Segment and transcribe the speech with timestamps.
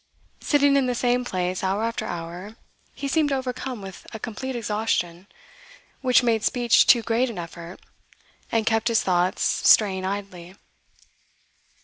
[0.39, 2.55] Sitting in the same place hour after hour,
[2.95, 5.27] he seemed overcome with a complete exhaustion,
[6.01, 7.79] which made speech too great an effort
[8.51, 10.55] and kept his thoughts straying idly.